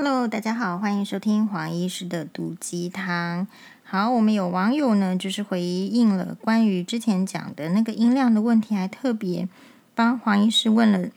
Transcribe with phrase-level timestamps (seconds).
[0.00, 3.48] Hello，大家好，欢迎收听黄医师的毒鸡汤。
[3.82, 9.48] 好，我们有网友呢，就是回应了关于之前讲的那个音量的问题，还特别
[9.96, 11.08] 帮黄医师问了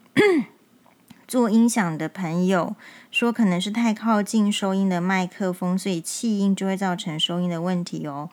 [1.27, 2.75] 做音响的朋友，
[3.11, 8.31] 说可能是太靠近收音的麦克风，所以气音就会造成收音的问题哦。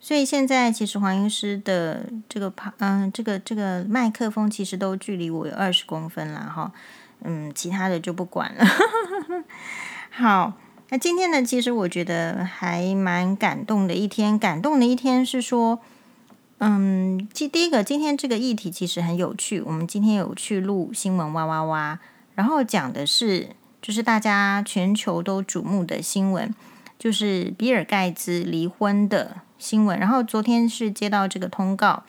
[0.00, 6.72] 所以现在其实黄医师的这个旁，嗯，这个这个麦克风其实都距离我有二十公分了哈。
[7.26, 8.66] 嗯，其他的就不管了。
[10.16, 10.52] 好，
[10.90, 14.38] 那今天呢，其实我觉得还蛮感动的一天。
[14.38, 15.80] 感动的一天是说，
[16.58, 19.60] 嗯，第第一个，今天这个议题其实很有趣。
[19.60, 21.98] 我们今天有去录新闻哇哇哇，
[22.36, 23.48] 然后讲的是，
[23.82, 26.54] 就是大家全球都瞩目的新闻，
[26.96, 29.98] 就是比尔盖茨离婚的新闻。
[29.98, 32.04] 然后昨天是接到这个通告。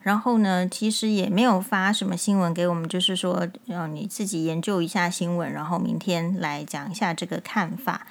[0.00, 8.06] 然后呢，其实也没有发什么新闻给我们，就是说让你自己研究一下新闻，然后明天来讲一下这个看法。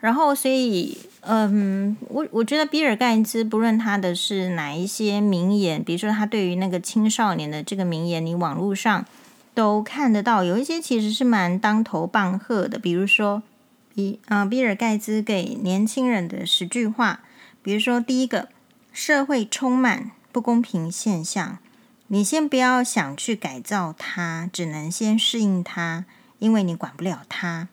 [0.00, 9.06] 然后，所以，嗯，我我觉得比尔盖茨不论他的是哪一些名言，比如说他对于那个青少年的这个名言，你网络上
[9.54, 12.78] 都看得到，有一些其实是蛮当头棒喝的。
[12.78, 13.42] 比如说，
[13.94, 17.20] 比啊，比尔盖茨给年轻人的十句话，
[17.62, 18.48] 比如说第一个，
[18.92, 20.10] 社会充满。
[20.34, 21.58] 不公平现象，
[22.08, 26.06] 你先不要想去改造它，只能先适应它，
[26.40, 27.68] 因为你管不了它。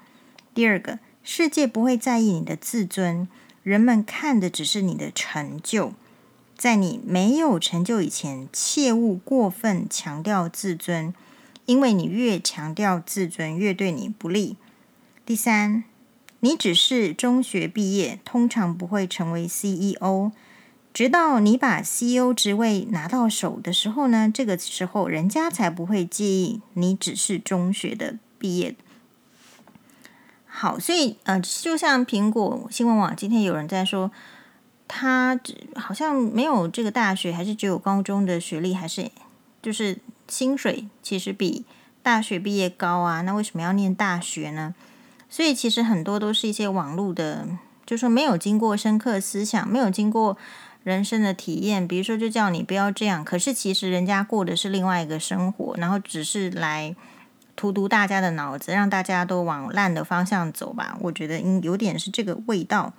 [0.54, 3.28] 第二个，世界不会在意你的自尊，
[3.64, 5.94] 人们看的只是你的成就。
[6.56, 11.12] 在你没有成就以前，切勿过分强调自尊，
[11.66, 14.56] 因为你越强调自尊，越对你不利。
[15.26, 15.84] 第三，
[16.42, 20.32] 你只是中学毕业，通常不会成为 CEO。
[20.94, 28.76] 直到你把 CEO 职位拿到手的时候呢，这个时候人家才不会介意你只是中学的毕业。
[30.46, 34.12] 好，所以呃，就像苹果新闻网今天有人在说，
[34.90, 35.40] 他
[35.76, 39.10] 好像没有这个大学，还是只有高中的学历，还是
[39.62, 39.98] 就是
[40.28, 41.64] 薪水其实比
[42.04, 43.22] 大学毕业高啊？
[43.22, 44.76] 那为什么要念大学呢？
[45.30, 47.48] 所以其实很多都是一些网络的，
[47.86, 50.38] 就说没有经过深刻思想，没有经过。
[50.84, 53.24] 人生的体验，比如说，就叫你不要这样。
[53.24, 56.96] 可是其实人家过的是另外一个生活，然后只是来
[57.56, 60.98] 荼毒大家的脑子，让大家都往烂的方向走吧。
[61.02, 62.94] 我觉得应有点是这个味道。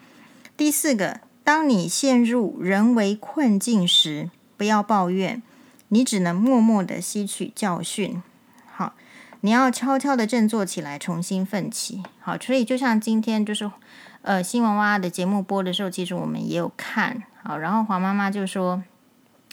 [0.57, 5.43] 第四个，当你陷入人为困境时，不要抱怨，
[5.89, 8.23] 你只能默默的吸取教训。
[8.71, 8.95] 好，
[9.41, 12.05] 你要悄悄的振作起来，重新奋起。
[12.21, 13.69] 好，所以就像今天就是
[14.23, 17.23] 呃新闻哇的节目播的时候，其实我们也有看。
[17.43, 18.83] 好，然后黄妈妈就说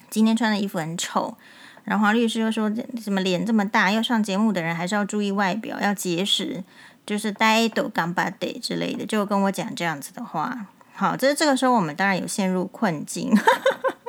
[0.09, 1.35] 今天穿的衣服很丑，
[1.83, 2.69] 然后黄律师又说
[3.03, 6.63] 怎么脸这么大，要上节目的人还是要注意外表，要结实，
[7.05, 10.67] 就是呆斗干巴得之类的，就跟我讲这样子的话。
[10.93, 13.33] 好，这这个时候我们当然有陷入困境，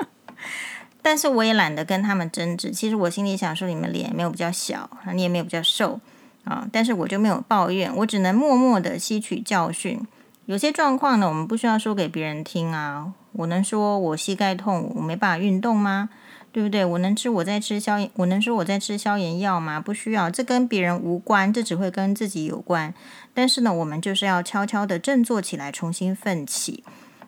[1.00, 2.71] 但是我也懒得跟他们争执。
[2.71, 6.00] 其实我心里想说，你们脸没有比较小，你也没有比较瘦
[6.44, 10.06] 啊，但是我就没有抱怨，我只能默默的吸取教训。
[10.50, 13.12] 有些状况呢，我们不需要说给别人听啊。
[13.34, 16.08] 我能说我膝盖痛，我没办法运动吗？
[16.50, 16.84] 对不对？
[16.84, 19.78] 我能吃我在吃消炎，我能说我在吃消炎药吗？
[19.78, 22.92] 不需要，这跟别人无关，这只会跟自己有关。
[23.32, 26.82] 但是呢，我们就是要悄悄的振作起来，重新奋起。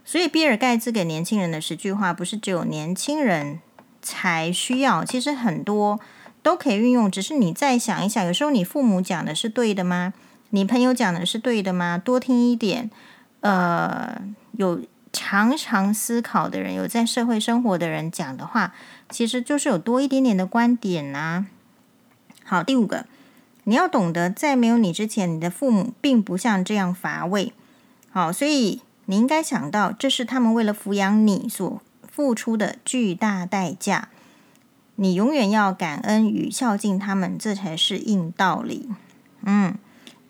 [0.04, 3.60] 所以，比尔盖茨给年轻人的十句话，不是只有年轻人
[4.02, 6.00] 才需要，其实很多
[6.42, 7.08] 都可以运用。
[7.08, 10.12] 只是你再想一想，有时候你父母讲的是对的吗？
[10.54, 11.96] 你朋友讲的是对的吗？
[11.96, 12.90] 多听一点。
[13.40, 14.20] 呃，
[14.52, 14.82] 有
[15.12, 18.74] 常常思考的人，有在社会生活的人讲的话，
[19.08, 21.46] 其实就是有多一点点的观点呐、
[22.44, 23.06] 好，第五个，
[23.64, 27.54] 你要懂得，在没有你之前，你的父母并不像这样乏味。
[28.10, 34.10] 好，所以你应该想到，这是他们为了抚养你所付出的巨大代价。
[34.96, 38.90] 你永远要感恩与孝敬他们，这才是硬道理。
[39.44, 39.76] 嗯，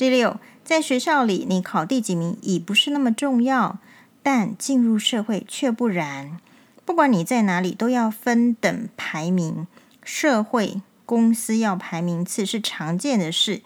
[0.02, 0.40] 第六。
[0.64, 3.78] 在学校里，你考第几名已不是那么重要，
[4.20, 6.38] 但进入社会却不然。
[6.84, 9.68] 不管你在哪里，都要分等排名。
[10.02, 13.62] 社会、公司要排名次是常见的事，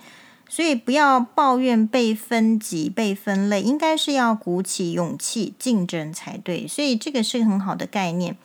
[0.47, 6.69] 所以不要抱怨被分级、被分类，应该是要鼓起勇气竞争才对。
[6.69, 8.37] 所以这个是很好的概念，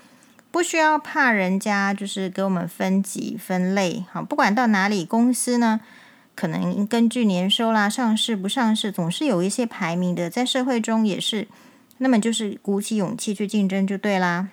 [0.50, 4.06] 不需要怕人家就是给我们分级分类。
[4.10, 5.82] 好，不管到哪里，公司呢？
[6.42, 11.48] 可能根据年收啦，上市不上市，总是有一些排名的，在社会中也是。
[12.00, 14.50] 那么就是鼓起勇气去竞争就对啦。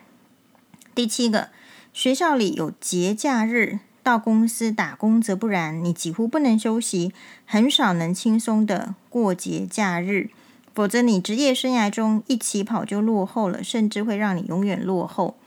[0.94, 1.48] 第七个，
[1.94, 7.14] 学校里有节假日，到公司打工则不然，你几乎不能休息，
[7.46, 10.28] 很少能轻松的过节假日，
[10.74, 15.38] 否则你职业生涯中一起跑就落后了，甚至会让你永远落后。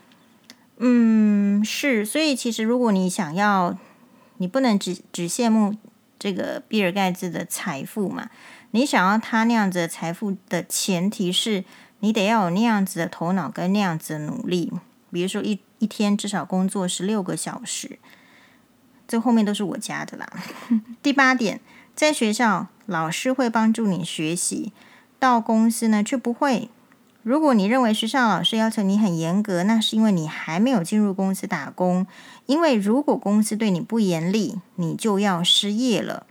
[0.80, 3.78] 嗯，是，所以其实如果你想要，
[4.38, 5.76] 你不能只只羡慕
[6.22, 8.30] 这个比尔盖茨的财富嘛，
[8.70, 11.64] 你想要他那样子的财富的前提是
[12.02, 14.72] 你得要有那样子的头脑跟那样子的努力，
[15.12, 17.98] 比如说一一天至少工作十六个小时，
[19.08, 20.32] 这后面都是我加的啦。
[21.02, 21.60] 第八点，
[21.96, 24.72] 在学校老师会帮助你学习，
[25.18, 26.70] 到公司呢却不会。
[27.24, 32.08] 如果你认为学校老师要求你很严格，那是因为你还没有进入公司打工。
[32.48, 36.26] 因为如果公司对你不严厉，你就要失业了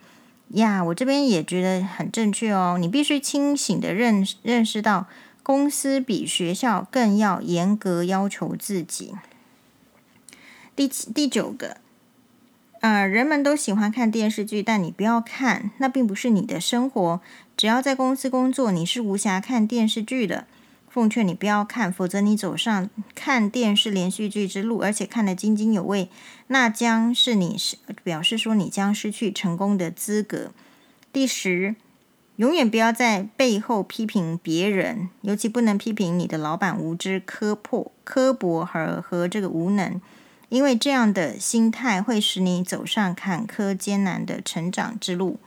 [0.49, 0.83] 呀。
[0.83, 2.77] 我这边也觉得很正确哦。
[2.81, 5.07] 你必须清醒的认认识到，
[5.45, 9.15] 公司比学校更要严格要求自己。
[10.75, 11.77] 第七、第九个，
[12.81, 17.21] 呃，人们都喜欢看电视剧，但你不要看，那并不是你的生活。
[17.57, 20.47] 只要在公司工作，你是无暇看电视剧的。
[20.93, 26.09] 奉劝你不要看，否则你走上看电视连续剧之路，而且看得津津有味，
[26.49, 30.51] 那将是你是表示说你将失去成功的资格。
[31.13, 31.77] 第十，
[32.37, 40.01] 永远不要在背后批评别人，尤其不能批评你的老板无知、刻薄、刻薄和和这个无能，
[40.49, 45.39] 因为这样的心态会使你走上坎坷艰难的成长之路。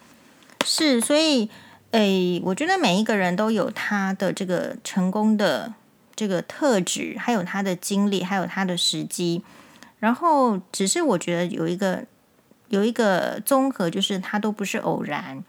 [0.63, 1.49] 是，所以。
[1.93, 5.75] 诶，我觉得每一个人都有他的这个成功的
[6.15, 9.43] 这个特质，还有他的经历，还有他的时机。
[9.99, 12.03] 然后，只是我觉得有一个
[12.69, 15.43] 有一个综合，就是他都不是偶然。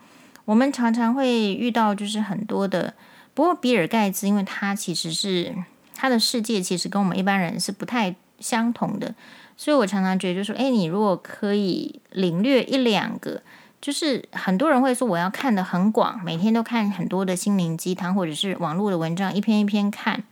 [0.44, 2.92] 我们常常会遇到，就是很多的。
[3.32, 5.54] 不过，比尔盖茨，因为他其实是
[5.94, 9.14] 他的世界，其实跟我们一般人是不太相同的，
[9.56, 13.40] 所以我常常觉得，就说，诶，你如果可以领略一两个。
[13.84, 20.24] 就是很多人会说，我要看得很广，每天都看很多的心灵鸡汤或者是网络的文章，一篇一篇看。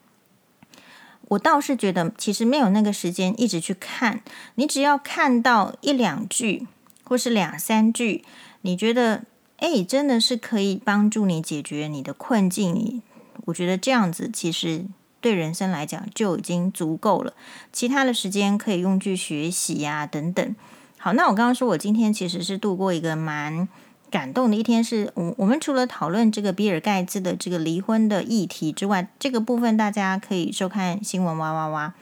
[1.28, 4.22] 我倒是觉得其实没有那个时间一直去看。
[4.54, 6.66] 你只要看到一两句
[7.04, 8.25] 或是两三句，
[8.62, 9.25] 你觉得
[9.58, 13.02] 诶，真的是可以帮助你解决你的困境。
[13.44, 14.87] 我觉得这样子其实
[15.20, 17.34] 对人生来讲就已经足够了。
[17.70, 20.56] 其他的时间可以用去学习呀等等。
[21.04, 23.66] 好，那我刚刚说，我今天其实是度过一个蛮
[24.08, 24.84] 感动的一天。
[24.84, 31.94] 是我我们除了讨论这个比尔盖茨的这个离婚的议题之外，这个部分大家可以收看新闻哇哇哇。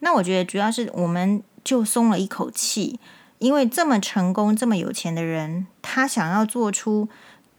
[0.00, 2.98] 那我觉得主要是我们就松了一口气，
[3.38, 7.08] 因为这么成功、这么有钱的人，他想要做出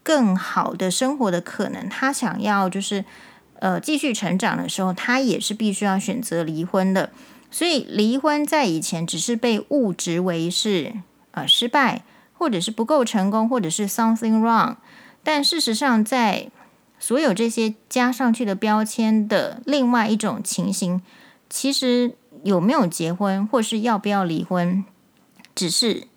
[0.04, 3.06] 更好的生活的可能，他想要就是
[3.60, 7.12] 呃继续成长的时候，他也是必须要选择离婚的。
[7.54, 10.92] 所以离婚在以前只是被误植为是
[11.32, 12.04] 呃失败，
[12.34, 14.78] 或者是不够成功，或者是 something wrong。
[15.24, 16.50] 但事实上，在
[16.98, 21.00] 所有这些加上去的标签的另外一种情形，
[21.48, 24.84] 其实有没有结婚，或是要不要离婚，
[25.54, 26.08] 只是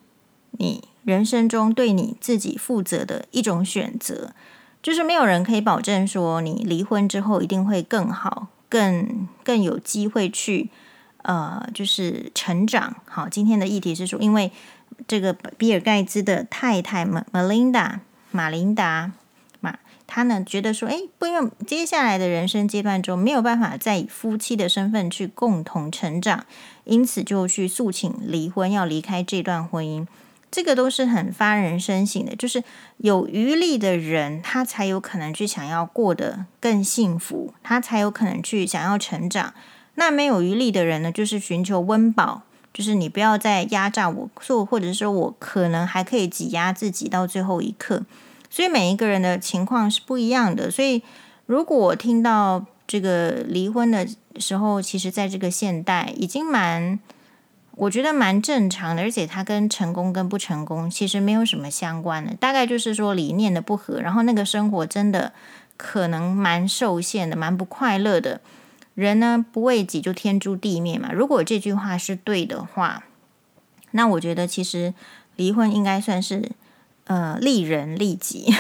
[0.52, 4.32] 你人生中对你自己负责的一种选择。
[4.82, 10.70] 就是没有人可以保证说你离婚之后一定会更好，更更有机会去。
[11.26, 12.94] 呃，就是成长。
[13.05, 14.52] 好，今天的议题是说，因为
[15.08, 18.00] 这个比尔盖茨的太太玛玛琳达
[18.31, 19.11] 玛琳达
[19.58, 19.76] 玛，
[20.06, 26.47] 她呢觉得说，哎，不用接下来的人生阶段中没有办法再以夫妻的身份去共同成长，
[26.85, 30.06] 因此就去诉请离婚，要离开这段婚姻。
[30.49, 32.62] 这个都是很发人深省的，就是
[32.99, 39.52] 有余力的人，他才有可能去想要过得更幸福，他才有可能去想要成长。
[39.96, 48.02] 那没有余力的人呢，就是寻求温饱，就是你不要再压榨我，做或者说我可能还可以挤压自己到最后一刻。
[48.48, 50.70] 所以每一个人的情况是不一样的。
[50.70, 51.02] 所以
[51.46, 56.98] 如果我听到这个离婚的时候，其实在这个现代已经蛮，
[57.72, 65.32] 我觉得蛮正常的，而且它跟成功跟不成功其实没有什么相关的，大概就是说理念的不合，然后那个生活真的
[65.76, 68.40] 可能蛮受限的，蛮不快乐的。
[68.96, 71.12] 人呢，不为己，就天诛地灭嘛。
[71.12, 73.04] 如果这句话是对的话，
[73.90, 74.94] 那我觉得其实
[75.36, 76.52] 离婚应该算是
[77.04, 78.54] 呃利人利己，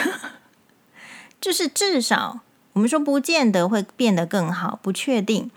[1.40, 2.40] 就是至少
[2.74, 5.50] 我们说不见得会变得更好，不确定，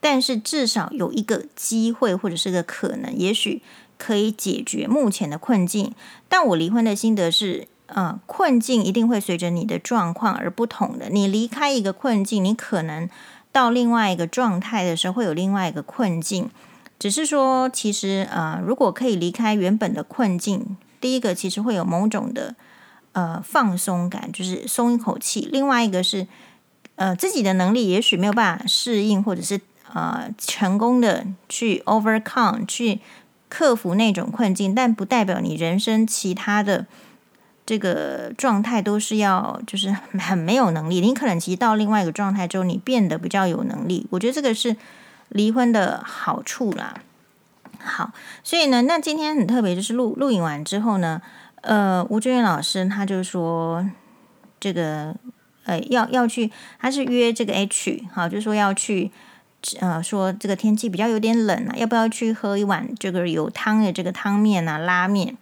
[0.00, 3.62] 但是至少有一个机会或者是个可能，也许
[3.96, 5.94] 可以解决目前的困境。
[6.28, 11.08] 但我离婚的心得是，呃，困境一定会随着你的状况而不同的。
[11.08, 13.08] 你离开一个困境，你可能。
[13.56, 16.50] 到另外一个状态的时候，会有另外一个困境。
[16.98, 22.54] 只是说，其实呃，如果可以离开原本的困境，第一个其实会有某种的
[23.12, 26.26] 呃放松感，就是松一口气；另外一个是
[26.96, 29.58] 呃自己的能力也许没有办法适应，或者是
[29.94, 33.00] 呃成功的去 overcome 去
[33.48, 36.84] 克服那种困境，但不代表你人生其他的
[37.66, 41.02] 这个状态都是要就是很没有能力。
[41.02, 44.06] 你可能其实到另外一个状态之后，你变得比较有能力。
[44.10, 44.76] 我觉得这个是。
[45.30, 46.94] 离婚的好处啦，
[47.80, 48.12] 好，
[48.44, 51.20] 所以呢，那今天很特别，就是录录影完之后呢，
[51.62, 53.84] 呃，吴娟老师他就说，
[54.60, 55.16] 这个
[55.64, 59.10] 呃要要去，他是约这个 H，好，就说要去，
[59.80, 65.36] 呃，说这个天气比较有点冷啊，要不要去喝一碗这个有汤的这个汤面啊，拉面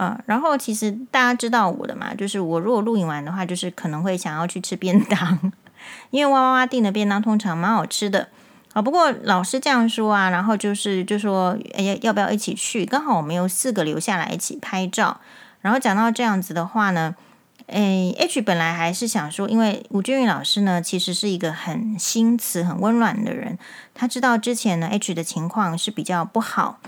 [0.00, 5.52] 啊，然后其实大家知道我的嘛，就是我如果录影完的话，就是可能会想要去吃便当，
[6.10, 8.28] 因为哇哇哇订的便当通常蛮好吃的。
[8.72, 12.86] 啊，不过老师这样说啊，然后就是就说，哎呀，要不要一起去？
[12.86, 15.20] 刚好我们有四个留下来一起拍照。
[15.60, 17.14] 然后讲到这样子的话呢，
[17.66, 23.58] 诶，H 本来还是想说，因为吴俊宇老师呢，其实是一个很心慈、很温暖的人。
[23.92, 26.78] 他知道之前呢，H 的情况是比较不好，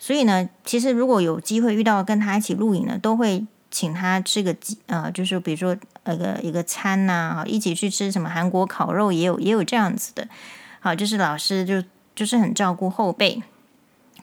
[0.00, 5.76] 所以呢，其实如果有机会遇到跟他一起录影呢，都会请他吃个呃，就是比如说
[6.06, 10.26] 一个一个餐呐，啊，一起去吃什么韩国烤肉，也有也有这样子的。
[10.80, 11.84] 好，就是老师就
[12.16, 13.42] 就是很照顾后辈，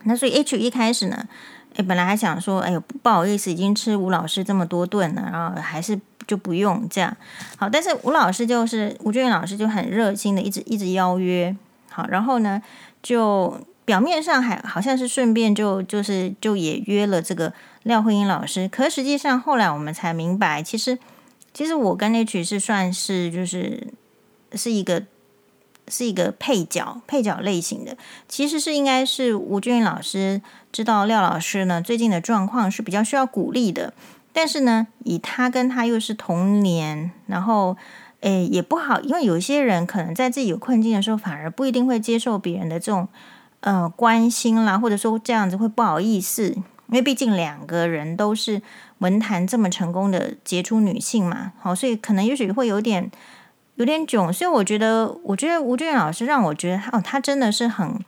[0.05, 1.27] 那所以 H 一开始呢，
[1.75, 7.15] 诶，本来还想说，哎呦，不好意思，已经吃吴老师这么多顿了，然后还是就不用这样。
[7.55, 11.55] 好，但是吴老师就是吴俊老师就很热心的一直一直邀约，
[11.91, 12.59] 好，然后呢，
[13.03, 17.53] 就表面上还好像是顺便就就是就也约了这个
[17.83, 20.99] 廖慧英老师，可实际上后来我们才明白，其实
[21.53, 23.87] 其实我跟 H 是算是就是
[24.51, 25.03] 是一个。
[25.89, 27.95] 是一个配角，配角类型的，
[28.27, 33.93] 其实是应该是吴俊老师知道廖老师呢最近的状况是比较需要鼓励的，
[34.33, 37.77] 但是呢，以他跟他又是同年，然后
[38.19, 43.07] 诶也不好，因为有些人可能在自己有困境的时候，反而不一定会接受别人的这种
[43.61, 48.61] 呃关心啦，或者说这样子会不好意思，因为毕竟两个人都是
[48.99, 53.11] 文坛这么成功的杰出女性嘛，好，所以可能也许会有点。
[53.75, 58.03] 有点囧，所以我觉得，我觉得吴俊老师让我觉得，哦，他真的是很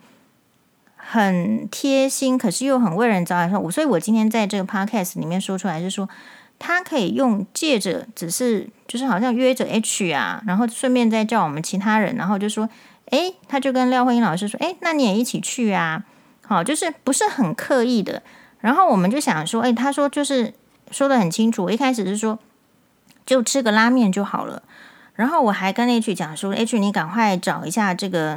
[0.96, 3.62] 很贴心，可是又很为人着想。
[3.62, 6.10] 我所以，我今天在这个 podcast 里面说出来，是说
[6.58, 12.68] 他可以用借着，只是就是好像约着 H 啊，然后顺便再叫我们其他人，然后就说，
[13.12, 16.04] 诶，他就跟廖慧英老师说，诶，那你也一起去啊，
[16.46, 18.22] 好，就是不是很刻意的。
[18.60, 20.54] 然后我们就想说，诶，他说就是
[20.92, 22.38] 说得很清楚，一开始是说
[23.25, 24.62] 就吃个拉面就好了。
[25.16, 28.36] 然后我还跟 H 讲说，H 你赶快找一下这个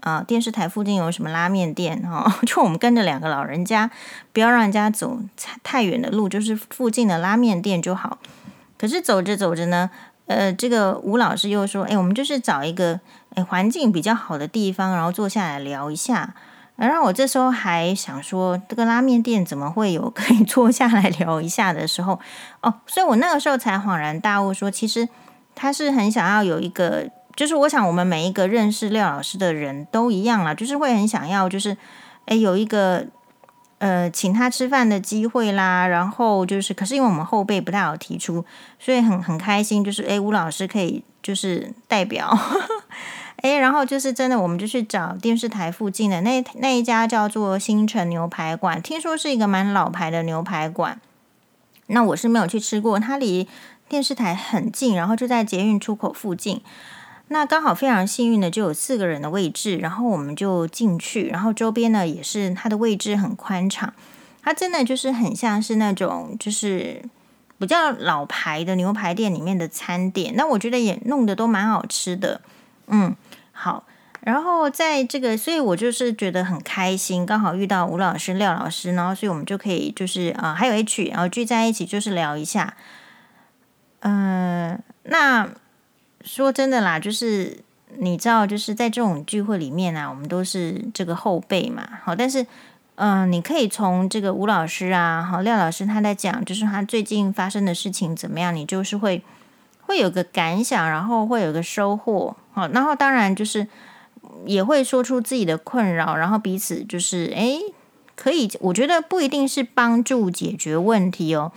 [0.00, 3.90] 啊、呃、电视台附近有什么拉面店哈、哦， 就我们跟着两个老人家，
[4.32, 5.18] 不要让人家走
[5.62, 8.18] 太远的路，就是附近的拉面店就好。
[8.78, 9.90] 可是走着走着呢，
[10.26, 13.00] 呃，这个吴老师又说，哎，我们就是找一个
[13.34, 16.34] 哎环境比较好的地方，然后坐下来聊一下。
[16.76, 22.18] 然后我这时候还想说，这个拉面店怎么会有 可以坐下来聊一下的时候？
[22.62, 25.08] 哦，所以我那个时候才恍然大悟说，其实。
[25.56, 31.76] 他是很想要有一个，就是我想我们每一个认识廖老师的人都一样啦，就是会很想要，就是
[32.24, 33.06] 诶有一个
[33.78, 38.44] 呃请他吃饭的机会啦，然后就是可是因为我们后辈不太好提出，
[38.80, 42.36] 所以很很开心，就是诶吴老师可以就是代表，
[43.44, 50.98] 诶然后就是真的我们就去找电视台附近的那那一家叫做新城牛排馆，听说是一个蛮老牌的牛排馆，
[51.88, 53.46] 那我是没有去吃过，它离。
[53.86, 56.62] 电视台很近，然后就在捷运出口附近。
[57.28, 61.28] 那刚好非常幸运的就有四个人的位置，然后我们就进去。
[61.28, 63.92] 然后周边呢也是它的位置很宽敞，
[64.42, 67.02] 它真的就是很像是那种就是
[67.58, 70.34] 比较老牌的牛排店里面的餐点。
[70.34, 72.40] 那我觉得也弄得都蛮好吃的。
[72.86, 73.14] 嗯，
[73.54, 73.84] 好。
[74.20, 82.74] 然后在这个，所以我就是觉得很开心，刚好遇到吴老师、廖老师，然后所以我们就可以就是啊、还有 H，然后聚在一起就是聊一下。
[84.00, 85.48] 嗯、那
[86.22, 87.58] 说真的啦，就是
[87.98, 92.46] 你知道，就是在这种聚会里面啊，我们都是这个后辈嘛，好，但是
[92.94, 99.22] 嗯、你可以从这个吴老师啊，好，廖老师他在讲，就是他最近发生的事情怎么样，你就是会
[99.86, 103.66] 会有个感想，然后会有个收获，好，然后当然就是
[104.46, 107.58] 也会说出自己的困扰，然后彼此就是哎，
[108.16, 111.52] 可以，我觉得不一定是帮助解决问题哦。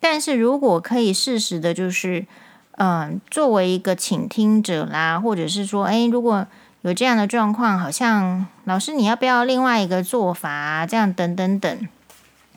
[0.00, 2.26] 但是如果可以适时的，就是，
[2.72, 6.46] 嗯、作为一个倾听者啦，或者是说，哎，如果
[6.80, 10.84] 有这样的状况，好像老师你要不要另外一个做法？
[10.84, 11.88] 这样等等等，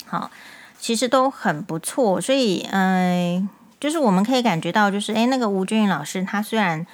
[0.08, 0.32] 好，
[0.80, 2.20] 其实都很不错。
[2.20, 3.48] 所以，嗯、
[3.86, 6.88] 就是我们可以感觉到，就是诶，那个吴君老师，他虽然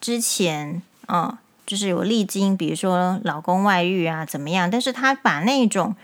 [0.00, 5.94] 之前啊、就是有历经，比如说老公外遇啊，怎么样，但是他把那种，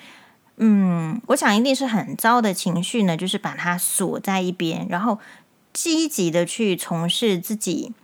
[0.58, 5.18] 嗯，我想一定是很糟的情绪呢，就是把它锁在一边，然后
[5.72, 7.94] 积极的去从事自己。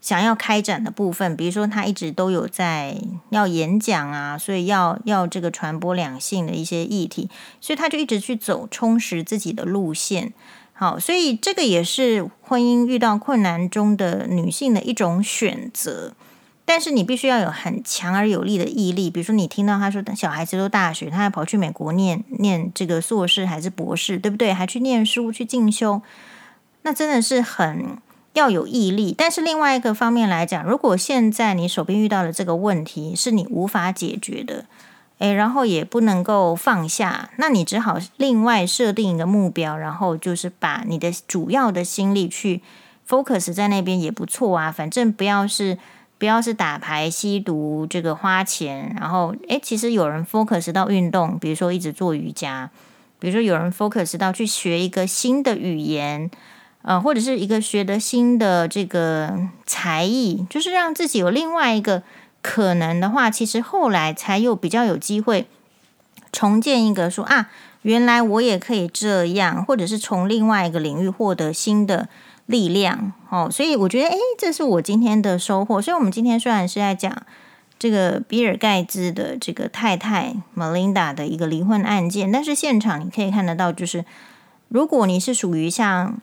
[0.00, 2.96] 想要开展的部分，比如说他一直都有在
[3.30, 7.28] 要演讲啊，所以要要这个传播两性的一些议题，
[7.60, 10.32] 所以他就一直去走充实自己的路线。
[10.80, 16.14] 好，所以这个也是婚姻遇到困难中的女性的一种选择。
[16.64, 24.54] 但是你必须要有很强而有力的毅力，比如说你听到他说小孩子都大学，他还跑去美国念念这个硕士还是博士，对不对？
[24.54, 26.00] 还去念书去进修，
[26.80, 27.98] 那真的是很。
[28.32, 34.64] 要有毅力，但是另外一个方面来讲，如果现在你手边遇到的这个问题是你无法解决的，
[35.20, 42.62] 诶，然后也不能够放下，那你只好另外设定一个目标，然后就是把你的主要的心力去
[43.08, 44.72] focus 在那边也不错啊。
[44.72, 45.78] 反正不要是
[46.18, 52.70] 不要是打牌、吸毒、这个花钱，然后诶，其实有人 focus 到运动，比如说一直做瑜伽，
[53.18, 56.30] 比如说有人 focus 到去学一个新的语言。
[56.82, 62.02] 呃，或者是一个学得新的这个才艺，就是让自己有另外一个
[62.42, 65.46] 可能的话，其实后来才有比较有机会
[66.32, 67.50] 重建一个说啊，
[67.82, 72.08] 原来我也可以这样，或者是从另外一个领域获得新的
[72.46, 73.12] 力量。
[73.28, 75.82] 哦，所以我觉得，诶，这是我今天的收获。
[75.82, 77.14] 所以，我们今天虽然是在讲
[77.78, 84.04] 这个比尔盖茨的这个太太 Melinda 的一个离婚案件，但是现场你可以看得到，就是
[84.68, 86.18] 如果你是属于像。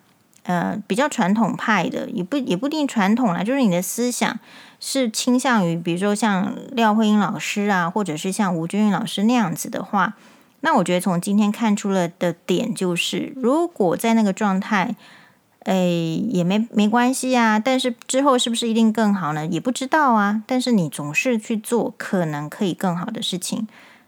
[0.47, 4.39] 呃，比较传统派的，也不也不一定传统啦，就是你的思想
[4.79, 10.13] 是倾向于，比如说像廖慧英老师啊，或者是像吴君玉老师那样子的话，
[10.61, 14.95] 那我觉得从今天看出了的点就是，如果在那个状态，
[15.65, 15.75] 哎，
[16.29, 19.45] 也没没关系啊，但是之后是不是一定更好呢？
[19.45, 20.41] 也不知道啊。
[20.47, 23.67] 但是你总是去做可能可以更好的事情。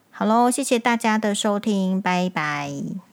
[0.10, 3.09] 好喽，谢谢大家的收听，拜拜。